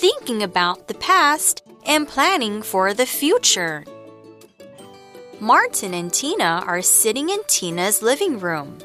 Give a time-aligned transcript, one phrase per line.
[0.00, 3.84] thinking about the past and planning for the future.
[5.40, 8.78] Martin and Tina are sitting in Tina's living room.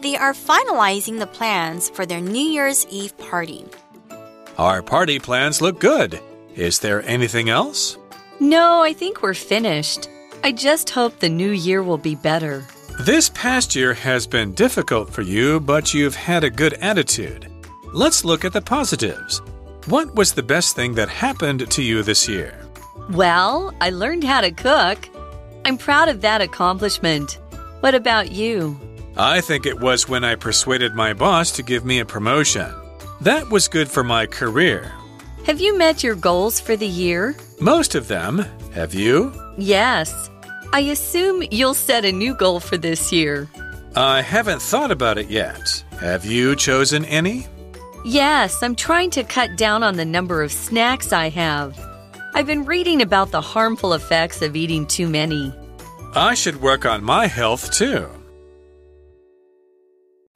[0.00, 3.64] They are finalizing the plans for their New Year's Eve party.
[4.56, 6.20] Our party plans look good.
[6.54, 7.98] Is there anything else?
[8.38, 10.08] No, I think we're finished.
[10.44, 12.64] I just hope the new year will be better.
[13.00, 17.50] This past year has been difficult for you, but you've had a good attitude.
[17.92, 19.42] Let's look at the positives.
[19.86, 22.58] What was the best thing that happened to you this year?
[23.10, 25.08] Well, I learned how to cook.
[25.66, 27.38] I'm proud of that accomplishment.
[27.80, 28.80] What about you?
[29.18, 32.72] I think it was when I persuaded my boss to give me a promotion.
[33.20, 34.90] That was good for my career.
[35.44, 37.36] Have you met your goals for the year?
[37.60, 38.38] Most of them.
[38.72, 39.34] Have you?
[39.58, 40.30] Yes.
[40.72, 43.50] I assume you'll set a new goal for this year.
[43.94, 45.84] I haven't thought about it yet.
[46.00, 47.46] Have you chosen any?
[48.06, 51.80] Yes, I'm trying to cut down on the number of snacks I have.
[52.34, 55.54] I've been reading about the harmful effects of eating too many.
[56.14, 58.06] I should work on my health too.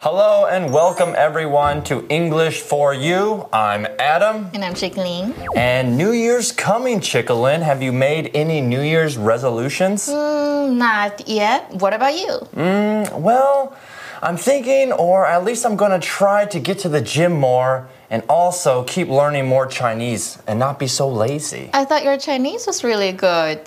[0.00, 3.46] Hello and welcome everyone to English for You.
[3.52, 4.48] I'm Adam.
[4.54, 5.34] And I'm Chickling.
[5.54, 7.60] And New Year's coming, Chickalin.
[7.60, 10.08] Have you made any New Year's resolutions?
[10.08, 11.70] Mm, not yet.
[11.74, 12.48] What about you?
[12.54, 13.76] Mm, well,
[14.22, 18.22] I'm thinking, or at least I'm to try to get to the gym more and
[18.28, 21.70] also keep learning more Chinese and not be so lazy.
[21.72, 23.60] I thought your Chinese was really good.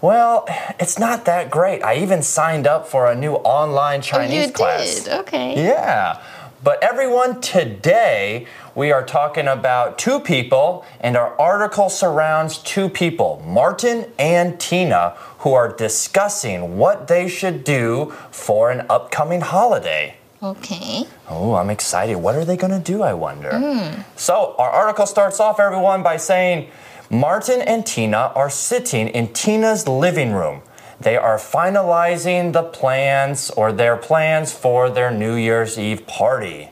[0.00, 0.44] Well,
[0.78, 1.82] it's not that great.
[1.82, 5.04] I even signed up for a new online Chinese oh, you class.
[5.04, 5.12] Did?
[5.20, 5.64] Okay.
[5.64, 6.22] Yeah.
[6.62, 13.42] But everyone, today we are talking about two people, and our article surrounds two people,
[13.46, 20.16] Martin and Tina, who are discussing what they should do for an upcoming holiday.
[20.42, 21.04] Okay.
[21.28, 22.16] Oh, I'm excited.
[22.16, 23.50] What are they going to do, I wonder?
[23.50, 24.04] Mm.
[24.16, 26.70] So, our article starts off, everyone, by saying,
[27.10, 30.62] Martin and Tina are sitting in Tina's living room.
[31.01, 36.71] They are finalizing the plans or their plans for their New Year's Eve party.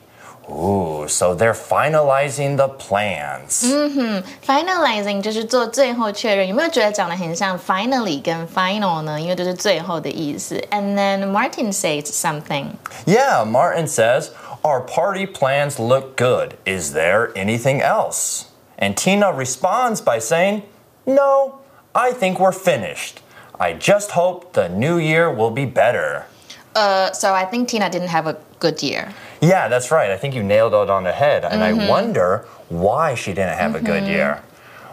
[0.49, 3.63] Ooh, so they're finalizing the plans.
[3.65, 9.19] 嗯哼，finalizing 就是做最后确认，有没有觉得长得很像 finally 跟 final 呢？
[9.19, 10.55] 因为都是最后的意思。
[10.71, 12.67] And then Martin says something.
[13.05, 14.29] Yeah, Martin says,
[14.63, 16.55] Our party plans look good.
[16.65, 18.45] Is there anything else?
[18.77, 20.63] And Tina responds by saying,
[21.05, 21.59] No,
[21.93, 23.21] I think we're finished.
[23.60, 26.26] I just hope the new year will be better.
[26.74, 29.12] Uh, so I think Tina didn't have a good year.
[29.40, 30.10] Yeah, that's right.
[30.10, 31.44] I think you nailed it on the head.
[31.44, 31.80] And Mm-hmm.
[31.80, 34.42] I wonder why she didn't have a good year.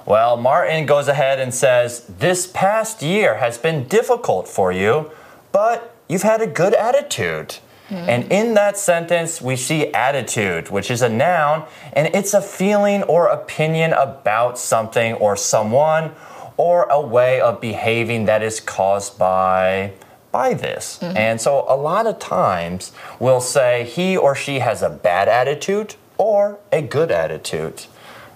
[0.06, 5.12] Well, Martin goes ahead and says, This past year has been difficult for you,
[5.52, 7.58] but you've had a good attitude.
[7.91, 13.02] And in that sentence, we see attitude, which is a noun, and it's a feeling
[13.03, 16.12] or opinion about something or someone
[16.59, 19.94] or a way of behaving that is caused by
[20.30, 21.00] by this.
[21.02, 21.18] Mm-hmm.
[21.18, 25.96] And so a lot of times we'll say he or she has a bad attitude
[26.18, 27.86] or a good attitude.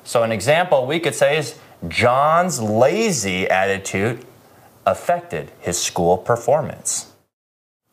[0.06, 4.25] So an example we could say is John's lazy attitude
[4.85, 7.12] affected his school performance.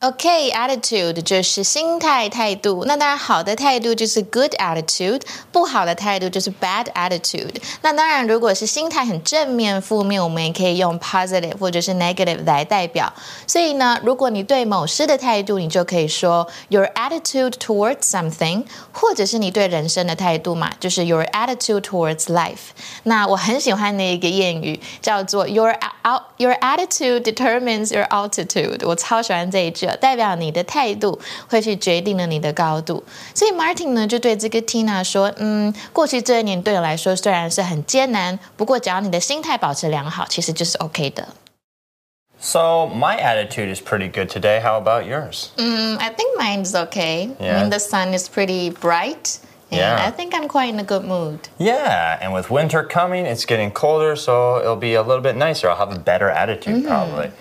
[0.00, 2.84] OK，attitude、就是心态、态度。
[2.86, 7.54] 那当然，好的态度就是 good attitude，不好的态度就是 bad attitude。
[7.80, 13.10] 那当然，如果是心态很正面、负面，我们也可以用 positive 或者是 negative 来代表。
[13.46, 22.68] 所以呢，如果你对某事的态度，你就可以说 your attitude towards something，或者是你对人生的态度嘛，就是 your attitude towards life。
[23.04, 25.70] 那我很喜欢的一个谚语叫做 your
[26.04, 29.86] out your attitude determines your altitude，我超喜欢这一句。
[29.90, 31.18] 代表你的态度
[31.48, 33.02] 会去决定了你的高度，
[33.34, 41.28] 所以 Martin 呢就对这个 Tina 说：“嗯，过去这一年对我来说虽然是很艰难，不过只要你的心态保持良好，其实就是 OK 的。”
[42.38, 44.60] So my attitude is pretty good today.
[44.60, 45.48] How about yours?
[45.56, 47.30] Mm, I think mine's okay.
[47.40, 47.62] I Yeah.
[47.62, 49.38] mean, the sun is pretty bright.
[49.68, 49.96] And Yeah.
[49.98, 51.48] I think I'm quite in a good mood.
[51.58, 55.68] Yeah, and with winter coming, it's getting colder, so it'll be a little bit nicer.
[55.68, 57.32] I'll have a better attitude probably.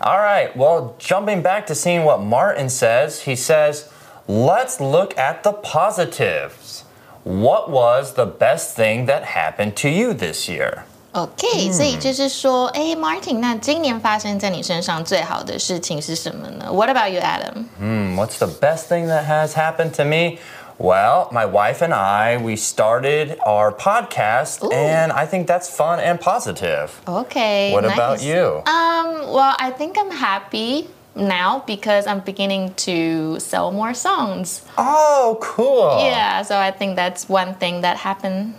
[0.00, 3.88] All right, well, jumping back to seeing what Martin says, he says,
[4.26, 6.84] let's look at the positives.
[7.22, 10.84] What was the best thing that happened to you this year?
[11.12, 16.66] OK，、所以就是说，哎，Martin，那今年发生在你身上最好的事情是什么呢？
[16.72, 17.66] What about you, Adam？
[17.80, 20.38] Hmm, what's the best thing that has happened to me?
[20.79, 26.21] Well, my wife and I, we started our podcast, and I think that's fun and
[26.21, 27.01] positive.
[27.05, 27.73] Okay.
[27.73, 28.63] What about you?
[28.65, 30.87] Um, well, I think I'm happy
[31.17, 34.65] now because I'm beginning to sell more songs.
[34.77, 35.99] Oh, cool.
[36.05, 38.53] Yeah, so I think that's one thing that happened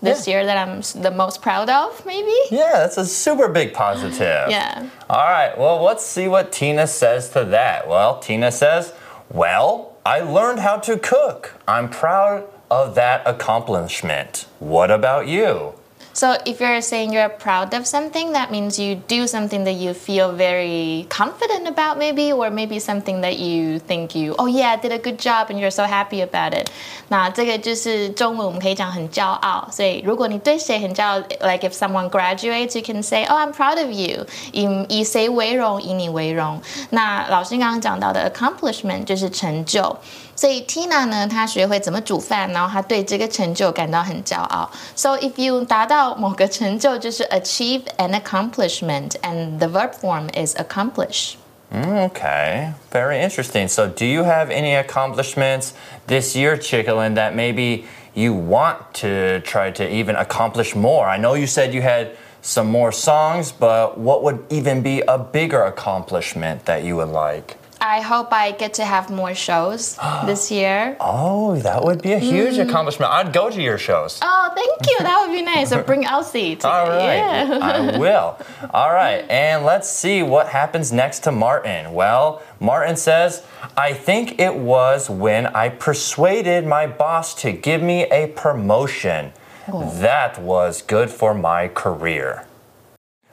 [0.00, 0.36] this Yeah.
[0.36, 2.32] year that I'm the most proud of, maybe?
[2.50, 4.48] Yeah, that's a super big positive.
[4.48, 4.86] Yeah.
[5.10, 7.86] All right, well, let's see what Tina says to that.
[7.88, 8.94] Well, Tina says,
[9.30, 11.60] Well, I learned how to cook.
[11.68, 14.46] I'm proud of that accomplishment.
[14.58, 15.74] What about you?
[16.17, 19.95] So if you're saying you're proud of something, that means you do something that you
[19.95, 24.77] feel very confident about, maybe, or maybe something that you think you, oh yeah, I
[24.77, 26.69] did a good job, and you're so happy about it.
[27.07, 36.61] 那这个就是中文我们可以讲很骄傲，所以如果你对谁很骄傲，like if someone graduates, you can say, oh, I'm proud of you，以以谁为荣，以你为荣。
[36.91, 39.97] 那老师刚刚讲到的 accomplishment 就是成就。
[40.35, 44.67] 所以 Tina 呢，她学会怎么煮饭，然后她对这个成就感到很骄傲。
[44.95, 51.35] So if you 达到 某个成就，就是 achieve an accomplishment, and the verb form is accomplish.
[51.73, 53.67] Okay, very interesting.
[53.67, 55.73] So, do you have any accomplishments
[56.05, 61.07] this year, Chickalin, that maybe you want to try to even accomplish more?
[61.07, 62.11] I know you said you had
[62.43, 67.57] some more songs, but what would even be a bigger accomplishment that you would like?
[67.88, 69.96] I hope I get to have more shows
[70.26, 70.94] this year.
[71.00, 72.68] Oh, that would be a huge mm.
[72.68, 73.10] accomplishment.
[73.10, 74.18] I'd go to your shows.
[74.20, 74.98] Oh, thank you.
[74.98, 75.70] That would be nice.
[75.70, 76.56] So bring Elsie.
[76.56, 77.16] To, All right.
[77.16, 77.58] Yeah.
[77.62, 78.38] I will.
[78.74, 79.24] All right.
[79.30, 81.94] And let's see what happens next to Martin.
[81.94, 83.42] Well, Martin says,
[83.74, 89.32] I think it was when I persuaded my boss to give me a promotion.
[89.66, 92.47] That was good for my career.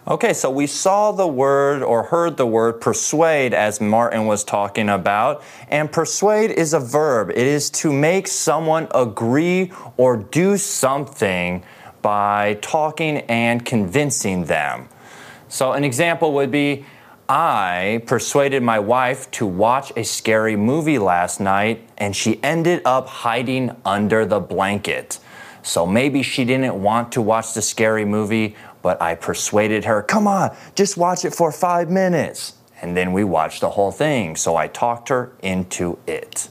[0.08, 4.88] Okay, so we saw the word or heard the word persuade as Martin was talking
[4.88, 5.42] about.
[5.68, 11.64] And persuade is a verb, it is to make someone agree or do something
[12.04, 14.90] by talking and convincing them.
[15.48, 16.86] So, an example would be
[17.28, 23.08] I persuaded my wife to watch a scary movie last night, and she ended up
[23.08, 25.18] hiding under the blanket.
[25.66, 30.28] So maybe she didn't want to watch the scary movie, but I persuaded her, come
[30.28, 32.54] on, just watch it for five minutes.
[32.84, 34.36] And then we watched the whole thing.
[34.36, 36.50] So I talked her into it.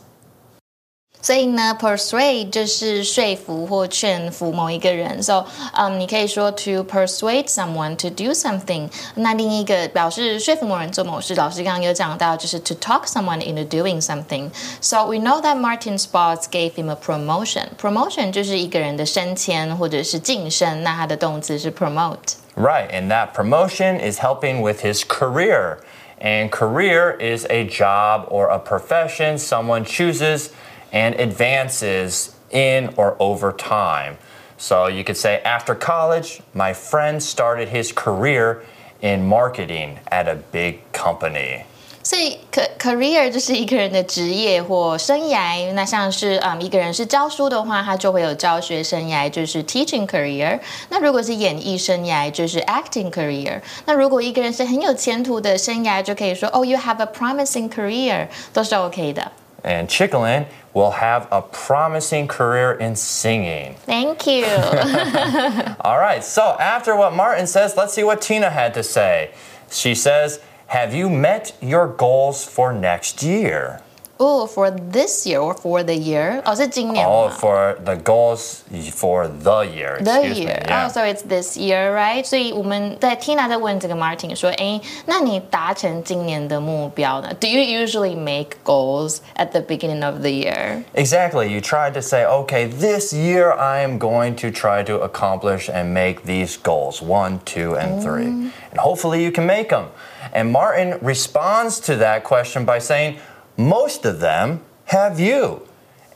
[1.24, 5.22] 所以呢，persuade 就是说服或劝服某一个人。
[5.22, 8.90] So，嗯，你可以说 to persuade someone to do something。
[9.16, 17.66] 那另一个表示说服某人做某事，老师刚刚有讲到，就是 to talk someone into doing something。So we know that Martin's boss gave him a promotion.
[17.78, 22.38] Promotion 就是一个人的升迁或者是晋升，那它的动词是 promote。
[22.56, 25.80] Right, and that promotion is helping with his career.
[26.22, 30.48] And career is a job or a profession someone chooses
[30.94, 34.18] and advances in or over time.
[34.58, 38.62] So you could say, after college, my friend started his career
[39.02, 41.64] in marketing at a big company.
[42.02, 45.72] 所以，ca career 就是一个人的职业或生涯。
[45.74, 50.60] 那像是嗯，一个人是教书的话，他就会有教学生涯，就是 teaching career。
[50.90, 53.62] 那如果是演艺生涯，就是 acting career。
[53.86, 59.32] 那如果一个人是很有前途的生涯，就可以说哦、y o u have a promising career，都是 OK 的。
[59.65, 63.75] And Chickalin will have a promising career in singing.
[63.87, 69.33] Thank you。All right, so after what Martin says, let's see what Tina had to say.
[69.71, 73.81] She says, Have you met your goals for next year?
[74.22, 76.42] oh, for this year or for the year？
[76.44, 78.64] 哦，是今年 Oh, 吗 for the goals
[78.94, 79.98] for the year.
[80.04, 80.62] The excuse me, year.
[80.68, 80.86] yeah.
[80.86, 82.26] Oh, so it's this year, right?
[82.26, 87.34] 所以我们在 Tina 在问这个 Martin 说，诶，那你达成今年的目标呢？
[87.40, 90.84] Do you usually make goals at the beginning of the year?
[90.96, 91.48] Exactly.
[91.48, 95.94] You try to say, okay, this year I am going to try to accomplish and
[95.94, 98.52] make these goals one, two, and three.
[98.72, 99.86] And hopefully you can make them.
[100.34, 103.18] And Martin responds to that question by saying,
[103.57, 105.67] most of them have you.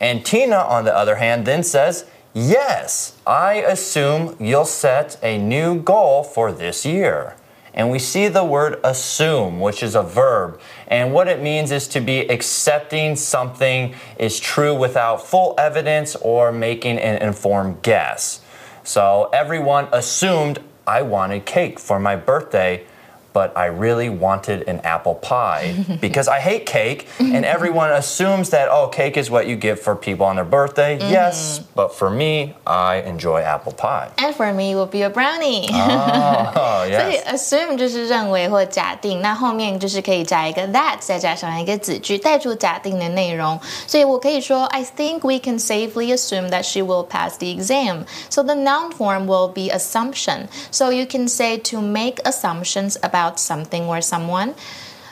[0.00, 2.04] And Tina, on the other hand, then says,
[2.35, 7.37] yes, I assume you'll set a new goal for this year.
[7.75, 10.61] And we see the word assume, which is a verb.
[10.88, 16.50] And what it means is to be accepting something is true without full evidence or
[16.50, 18.40] making an informed guess.
[18.83, 22.85] So everyone assumed I wanted cake for my birthday,
[23.33, 27.07] but I really wanted an apple pie because I hate cake.
[27.17, 31.00] And everyone assumes that, oh, cake is what you give for people on their birthday.
[31.00, 34.12] Yes, but for me, I enjoy apple pie.
[34.19, 35.67] And for me, will be a brownie.
[35.74, 37.25] Oh, 所 以 yes.
[37.25, 43.60] assume 就是认为或假定，那后面就是可以加一个 that，再加上一个子句，带出假定的内容。
[43.88, 48.05] 所以我可以说，I think we can safely assume that she will pass the exam.
[48.29, 50.50] So the noun form will be assumption.
[50.69, 54.54] So you can say to make assumptions about something or someone.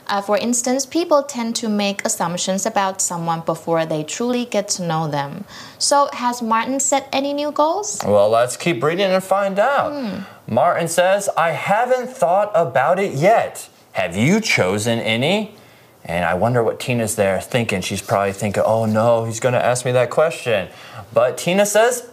[0.09, 4.83] Uh, for instance, people tend to make assumptions about someone before they truly get to
[4.83, 5.45] know them.
[5.79, 8.01] So, has Martin set any new goals?
[8.07, 10.25] Well, let's keep reading and find out.
[10.47, 13.69] Martin says, I haven't thought about it yet.
[13.93, 15.57] Have you chosen any?
[16.05, 17.81] And I wonder what Tina's there thinking.
[17.81, 20.69] She's probably thinking, oh no, he's going to ask me that question.
[21.13, 22.09] But Tina says,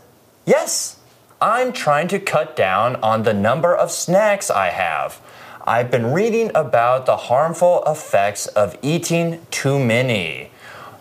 [0.48, 0.98] yes,
[1.40, 5.22] I'm trying to cut down on the number of snacks I have.
[5.67, 10.51] I've been reading about the harmful effects of eating too many.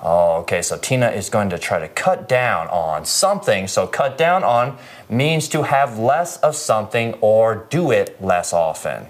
[0.03, 3.67] Oh, okay, so Tina is going to try to cut down on something.
[3.67, 4.77] So, cut down on
[5.09, 9.07] means to have less of something or do it less often.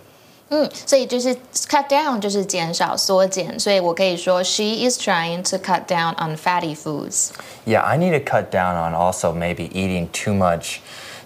[0.50, 1.36] 嗯，所以就是
[1.67, 7.31] cut down 就是减少、缩减，所以我可以说 she is trying to cut down on fatty foods.
[7.65, 10.77] Yeah, I need to cut down on also maybe eating too much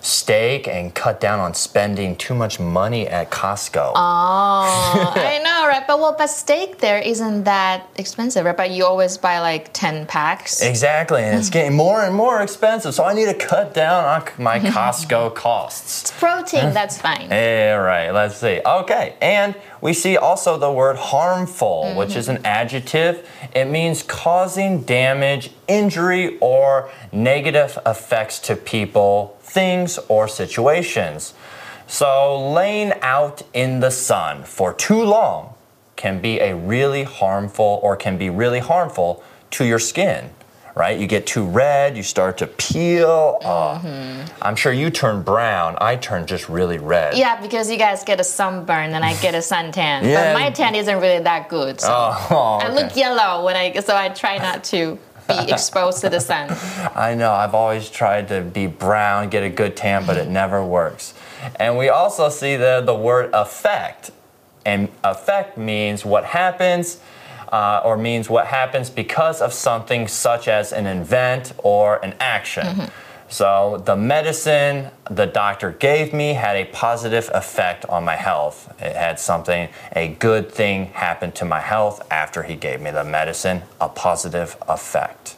[0.07, 3.93] steak and cut down on spending too much money at Costco.
[3.95, 5.85] Oh, I know, right?
[5.87, 8.57] But well, but steak there isn't that expensive, right?
[8.57, 10.63] But you always buy like ten packs.
[10.63, 14.23] Exactly, and it's getting more and more expensive, so I need to cut down on
[14.39, 16.03] my Costco costs.
[16.03, 17.33] It's protein, that's fine.
[17.33, 18.61] All right, let's see.
[18.65, 21.99] Okay, and we see also the word harmful, mm-hmm.
[21.99, 23.29] which is an adjective.
[23.55, 31.35] It means causing damage, injury, or negative effects to people, things, or situations.
[31.87, 35.55] So, laying out in the sun for too long
[35.95, 40.31] can be a really harmful or can be really harmful to your skin.
[40.77, 41.01] Right?
[41.01, 43.39] You get too red, you start to peel.
[43.43, 43.81] Uh,
[44.43, 45.79] I'm sure you turn brown.
[45.81, 47.17] I turn just really red.
[47.17, 50.03] Yeah, because you guys get a sunburn and I get a suntan.
[50.05, 50.35] Yeah.
[50.35, 51.81] But my tan isn't really that good.
[51.81, 52.75] So Oh, I okay.
[52.75, 56.55] look yellow when I so I try not to be exposed to the sun.
[56.95, 60.63] I know, I've always tried to be brown, get a good tan, but it never
[60.63, 61.15] works.
[61.59, 64.11] And we also see the, the word affect.
[64.67, 66.99] And affect means what happens,
[67.53, 72.91] uh, or means what happens because of something such as an event or an action.
[73.29, 78.73] So the medicine the doctor gave me had a positive effect on my health.
[78.81, 83.05] It had something, a good thing happened to my health after he gave me the
[83.05, 85.37] medicine, a positive effect.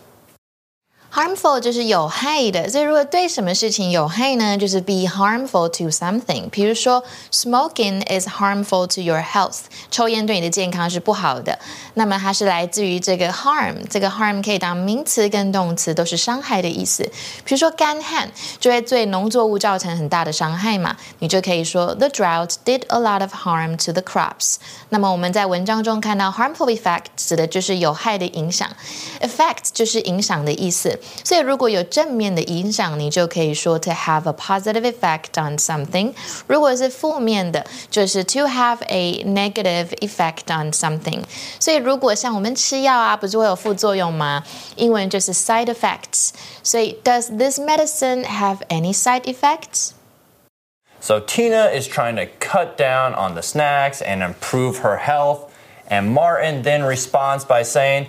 [1.19, 6.49] Harmful 就是有害的，所以如果对什么事情有害呢，就是 be harmful to something。
[6.49, 11.59] 比如说，smoking is harmful to your health，抽烟对你的健康是不好的。
[11.95, 17.03] 那么它是来自于这个 harm，这个 harm 可以当名词跟动词，都是伤害的意思。
[17.45, 24.59] 比如说干旱就会对农作物造成很大的伤害嘛，你就可以说 the drought did a lot of harm to the crops。
[24.91, 28.71] 那么我们在文章中看到 harmful effect 指的就是有害的影响
[29.21, 30.97] ，effect 就是影响的意思。
[31.24, 36.14] 所以如果有正面的影响，你就可以说 to have a positive effect on something。
[36.48, 41.22] 如果是负面的，就是 to have a negative effect on something。
[41.60, 44.44] 所以如果像我们吃药啊，不是会有副作用吗？
[44.76, 46.32] 英文就是 side effects。
[46.64, 49.92] 所以 Does this medicine have any side effects？
[51.00, 55.50] So Tina is trying to cut down on the snacks and improve her health.
[55.90, 58.08] And Martin then responds by saying,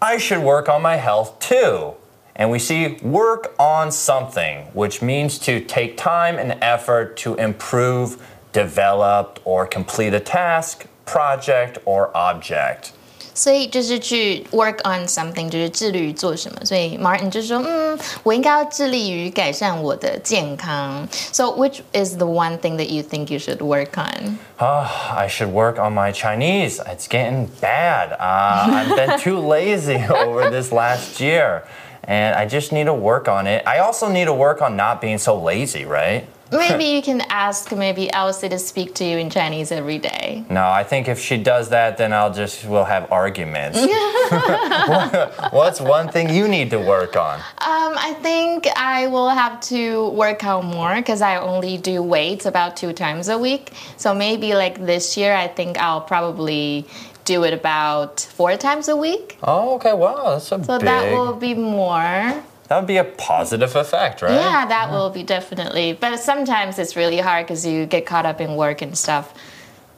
[0.00, 1.94] I should work on my health too.
[2.38, 8.16] And we see work on something, which means to take time and effort to improve,
[8.52, 12.90] develop, or complete a task, project, or object.
[13.36, 16.64] 所以就是去 work on something，就是致力于做什么。
[16.64, 21.06] 所以 Martin 就说，嗯，我应该要致力于改善我的健康。
[21.32, 24.38] So which is the one thing that you think you should work on?
[24.58, 26.80] Ah, I should work on my Chinese.
[26.86, 28.12] It's getting bad.
[28.20, 31.62] Uh, I've been too lazy over this last year.
[32.09, 33.65] And I just need to work on it.
[33.67, 36.27] I also need to work on not being so lazy, right?
[36.51, 40.43] Maybe you can ask maybe Elsie to speak to you in Chinese every day.
[40.49, 43.77] No, I think if she does that, then I'll just, we'll have arguments.
[45.51, 47.37] What's one thing you need to work on?
[47.39, 52.47] Um, I think I will have to work out more because I only do weights
[52.47, 53.71] about two times a week.
[53.97, 56.87] So maybe like this year, I think I'll probably
[57.29, 59.37] do it about four times a week.
[59.43, 59.93] Oh, okay.
[59.93, 60.85] Wow, that's a So big.
[60.91, 62.43] that will be more.
[62.67, 64.33] that would be a positive effect, right?
[64.33, 65.87] Yeah, that will be definitely.
[65.93, 69.25] But sometimes it's really hard because you get caught up in work and stuff.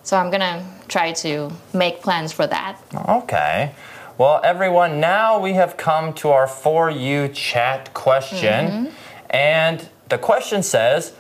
[0.03, 0.57] So I'm gonna
[0.95, 1.31] try to
[1.73, 2.73] make plans for that.
[3.21, 3.71] Okay.
[4.17, 8.61] Well, everyone, now we have come to our For You chat question.
[8.67, 8.85] Mm-hmm.
[9.29, 9.77] And
[10.09, 11.13] the question says,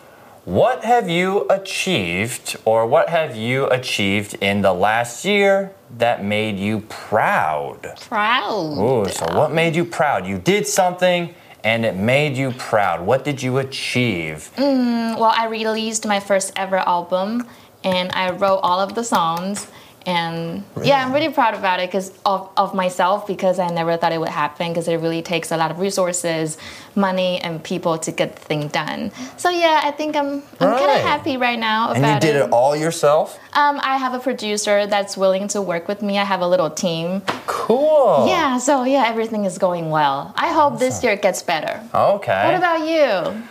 [0.45, 6.57] What have you achieved or what have you achieved in the last year that made
[6.57, 7.93] you proud?
[8.01, 8.75] Proud.
[8.79, 10.25] Ooh, so what made you proud?
[10.25, 13.05] You did something and it made you proud.
[13.05, 14.49] What did you achieve?
[14.55, 17.47] Mm, well, I released my first ever album
[17.83, 19.67] and I wrote all of the songs
[20.05, 24.11] And yeah, I'm really proud about it because of, of myself because I never thought
[24.11, 26.57] it would happen because it really takes a lot of resources,
[26.95, 29.11] money, and people to get the thing done.
[29.37, 32.35] So yeah, I think I'm I'm kind of happy right now about And you did
[32.35, 33.39] it all yourself?
[33.53, 36.17] Um, I have a producer that's willing to work with me.
[36.17, 37.21] I have a little team.
[37.45, 38.25] Cool.
[38.27, 40.33] Yeah, so yeah, everything is going well.
[40.35, 41.79] I hope this year gets better.
[41.93, 42.45] Okay.
[42.45, 43.43] What about you?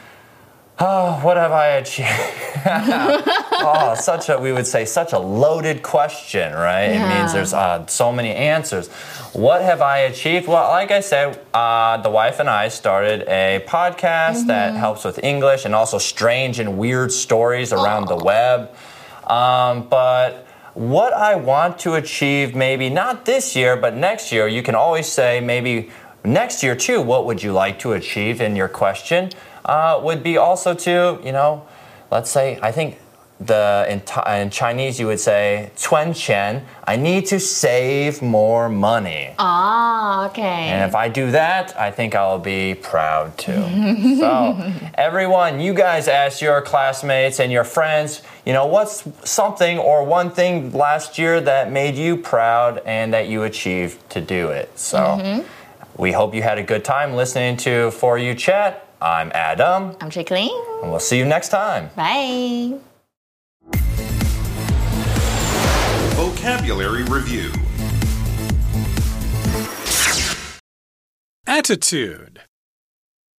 [0.83, 2.09] Oh, what have I achieved?
[2.67, 6.85] oh, such a, we would say, such a loaded question, right?
[6.85, 8.89] It means there's uh, so many answers.
[9.35, 10.49] What have I achieved?
[10.49, 15.23] Well, like I said, uh, the wife and I started a podcast that helps with
[15.23, 18.75] English and also strange and weird stories around the web.
[19.27, 24.63] Um, but what I want to achieve, maybe not this year, but next year, you
[24.63, 25.91] can always say maybe
[26.25, 29.31] next year too, what would you like to achieve in your question?
[29.65, 31.67] Uh, would be also to, you know,
[32.11, 32.99] let's say, I think
[33.41, 34.03] the in,
[34.35, 39.35] in Chinese you would say 赚钱, I need to save more money.
[39.39, 40.69] Ah, okay.
[40.69, 44.17] And if I do that, I think I'll be proud too.
[44.19, 50.05] so, everyone, you guys ask your classmates and your friends, you know, what's something or
[50.05, 54.79] one thing last year that made you proud and that you achieved to do it?
[54.79, 55.45] So,
[55.97, 58.87] we hope you had a good time listening to For You Chat.
[59.03, 60.51] I'm Adam, I'm Jacqueline.
[60.83, 61.91] and we'll see you next time.
[61.97, 62.79] Bye.
[66.17, 67.51] Vocabulary Review
[71.47, 72.41] Attitude.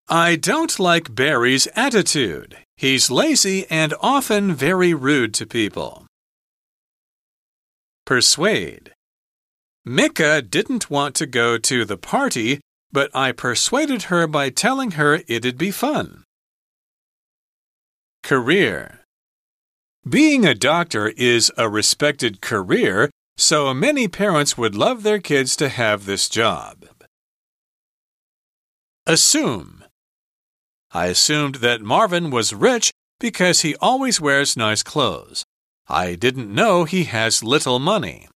[0.09, 2.57] I don't like Barry's attitude.
[2.77, 6.07] He's lazy and often very rude to people.
[8.05, 8.93] Persuade.
[9.85, 12.61] Mika didn't want to go to the party,
[12.93, 16.25] but I persuaded her by telling her it'd be fun.
[18.23, 19.01] Career.
[20.09, 25.69] Being a doctor is a respected career, so many parents would love their kids to
[25.69, 26.87] have this job.
[29.07, 29.85] Assume.
[30.93, 35.45] I assumed that Marvin was rich because he always wears nice clothes.
[35.89, 38.29] I didn't know he has little money.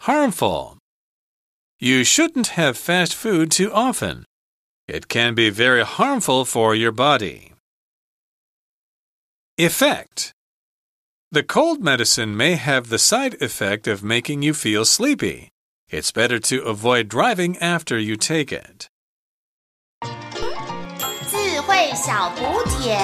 [0.00, 0.77] Harmful.
[1.79, 4.25] You shouldn't have fast food too often.
[4.87, 7.53] It can be very harmful for your body.
[9.57, 10.33] Effect.
[11.31, 15.49] The cold medicine may have the side effect of making you feel sleepy.
[15.89, 18.87] It's better to avoid driving after you take it.
[21.29, 22.97] 智慧小补帖。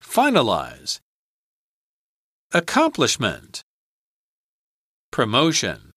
[0.00, 0.98] Finalize.
[2.51, 3.61] Accomplishment.
[5.11, 5.88] Promotion.